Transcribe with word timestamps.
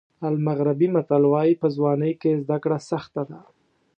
المغربي 0.29 0.87
متل 0.95 1.23
وایي 1.31 1.53
په 1.61 1.67
ځوانۍ 1.75 2.13
کې 2.21 2.31
زده 2.43 2.57
کړه 2.63 2.77
سخته 2.89 3.21
ده. 3.29 3.39